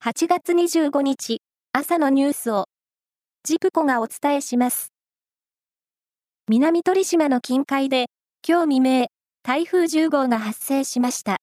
[0.00, 1.42] 8月25日
[1.72, 2.66] 朝のニュースを
[3.42, 4.92] ジプコがお伝えします。
[6.48, 8.06] 南鳥島の近海で
[8.48, 9.06] 今日未明
[9.42, 11.38] 台風10号が発生しました。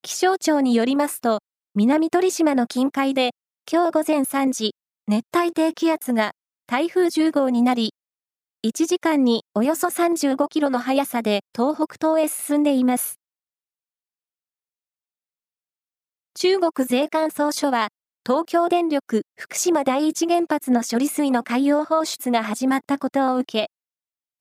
[0.00, 1.40] 気象庁によりますと
[1.74, 3.32] 南鳥島の近海で
[3.70, 4.74] 今日午前3時
[5.06, 6.32] 熱帯低気圧が
[6.66, 7.92] 台風10号になり
[8.66, 13.23] 1時間におよそ35キロの速さで東北東へ進んでいます。
[16.36, 17.88] 中国税関総署は、
[18.26, 23.70] 東京電力福島第一原発の処理水の海洋放出が始まったことを受け、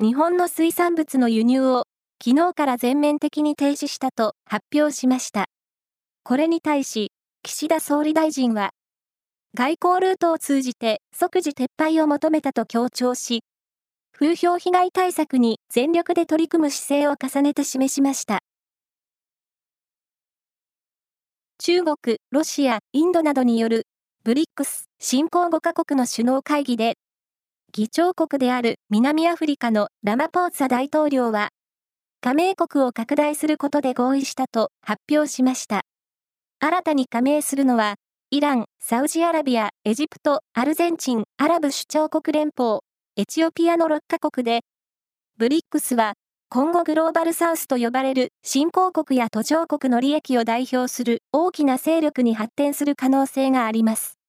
[0.05, 1.83] 日本の水産物の輸入を
[2.21, 5.45] 昨日から全面的に停止したと発表しました。
[6.23, 7.11] これに対し、
[7.41, 8.71] 岸田総理大臣は、
[9.55, 13.44] 外交ルートを通じて即時撤廃を求めたと強調し、
[14.11, 18.39] 風評被害対策に全力で取り組む姿勢を重ねて示しました。
[21.59, 21.95] 中国、
[22.31, 23.88] ロシア、インドなどによる
[24.23, 26.95] ブリックス新興5カ国の首脳会議で、
[27.72, 31.50] 議長国である南アフリカのラマポーツァ大統領は、
[32.22, 35.83] 加盟国を拡大することで合意したと発表しました。
[36.59, 37.95] 新たに加盟するのは、
[38.31, 42.80] イラン、サウジアラビア、エジプト、アルゼンチン、アラブ首長国連邦、
[43.16, 44.61] エチオピアの6カ国で、
[45.38, 46.14] ブリックスは
[46.55, 54.19] 今後グローバルサウスと呼ばれる新興国や途上国の利益を代表する大きな勢力に発展する可能性があります。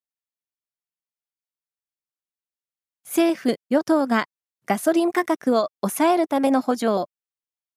[3.05, 4.25] 政府・与党が
[4.65, 7.09] ガソリン価格を抑えるための補助を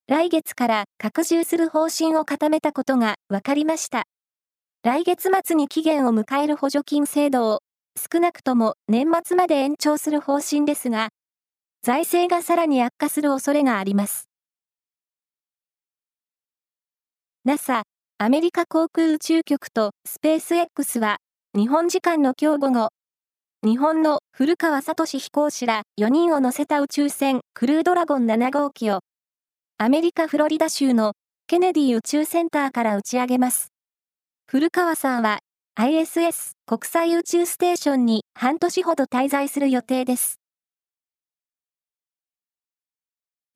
[0.08, 4.06] 来月から拡充する方針を固めたことが分かりました。
[4.82, 7.60] 来月末に期限を迎える補助金制度を
[7.98, 11.10] 少なくとも年末まで延長する方針ですが、
[11.82, 14.27] 財政がさらに悪化する恐れがあります。
[17.48, 17.84] NASA、
[18.18, 21.20] アメリカ航空宇宙局とスペース X は、
[21.56, 22.90] 日本時間の今日午後、
[23.64, 29.00] 日本の古川聡飛行士ら4人を乗せた宇宙船クルードラゴン7号機を、
[29.78, 31.14] アメリカ・フロリダ州の
[31.48, 33.72] ケネディ宇宙センターから打ち上げます。
[34.46, 35.40] 古川さんは
[35.80, 40.42] ISS 国際宇宙ステーションに半年ほど滞在する予定です。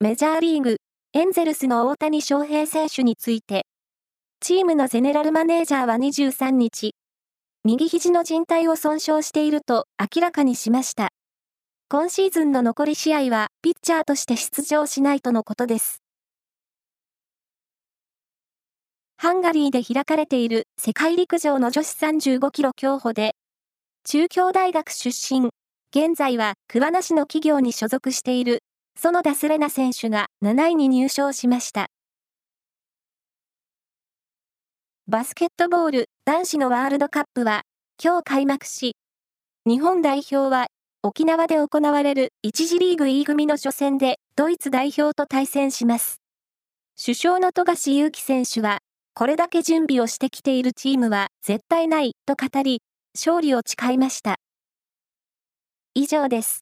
[0.00, 0.78] メジャーリーグ、
[1.12, 3.66] エンゼルスの大谷翔平選手について、
[4.42, 6.96] チームのゼネラルマネージャーは23日、
[7.62, 11.10] 右肘の靭帯を損傷していると明らかにしました。
[11.88, 16.02] 今シーズンの残り試合はピッチャーとして出場しないとのことです。
[19.16, 23.36] ハンガリーで開かれている世界陸上の女子35キロ競歩で、
[24.02, 25.50] 中京大学出身、
[25.94, 28.64] 現在は桑名市の企業に所属している
[28.96, 31.91] 園田スレナ選手が7位に入賞しました。
[35.12, 37.64] バスケットボール男子のワールドカップは
[38.02, 38.96] 今日開幕し、
[39.66, 40.68] 日本代表は
[41.02, 46.22] 沖縄で行われる1次リーグ E 組の初戦でドイツ代表と対戦します。
[46.98, 48.78] 首相の富樫勇樹選手は、
[49.12, 52.80] これだけ準備をしてきているチームは絶対ないと語り、
[53.14, 54.36] 勝利を誓いました。
[55.92, 56.61] 以上です。